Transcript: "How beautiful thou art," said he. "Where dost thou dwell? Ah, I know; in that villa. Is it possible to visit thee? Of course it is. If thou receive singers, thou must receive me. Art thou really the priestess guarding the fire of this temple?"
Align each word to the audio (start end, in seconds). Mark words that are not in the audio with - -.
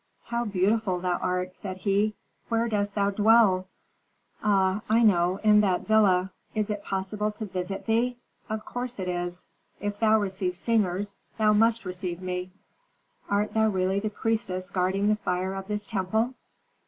"How 0.23 0.45
beautiful 0.45 0.99
thou 0.99 1.19
art," 1.19 1.53
said 1.53 1.77
he. 1.77 2.15
"Where 2.49 2.67
dost 2.67 2.95
thou 2.95 3.11
dwell? 3.11 3.67
Ah, 4.41 4.81
I 4.89 5.03
know; 5.03 5.39
in 5.43 5.61
that 5.61 5.85
villa. 5.85 6.31
Is 6.55 6.71
it 6.71 6.83
possible 6.83 7.29
to 7.33 7.45
visit 7.45 7.85
thee? 7.85 8.17
Of 8.49 8.65
course 8.65 8.97
it 8.97 9.07
is. 9.07 9.45
If 9.79 9.99
thou 9.99 10.19
receive 10.19 10.55
singers, 10.55 11.15
thou 11.37 11.53
must 11.53 11.85
receive 11.85 12.19
me. 12.19 12.49
Art 13.29 13.53
thou 13.53 13.67
really 13.67 13.99
the 13.99 14.09
priestess 14.09 14.71
guarding 14.71 15.07
the 15.07 15.17
fire 15.17 15.53
of 15.53 15.67
this 15.67 15.85
temple?" 15.85 16.33